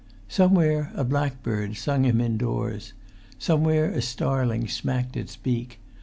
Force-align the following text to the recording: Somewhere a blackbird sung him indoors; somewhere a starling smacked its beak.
Somewhere 0.29 0.91
a 0.95 1.03
blackbird 1.03 1.77
sung 1.77 2.05
him 2.05 2.19
indoors; 2.21 2.93
somewhere 3.37 3.91
a 3.91 4.01
starling 4.01 4.67
smacked 4.67 5.15
its 5.15 5.35
beak. 5.35 5.79